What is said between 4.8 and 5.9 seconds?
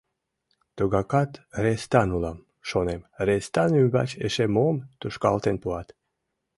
тушкалтен пуат?